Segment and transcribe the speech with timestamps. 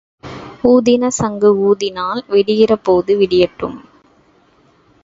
[0.63, 3.77] ஊதின சங்கு ஊதினால் விடிகிற போது விடியட்டும்.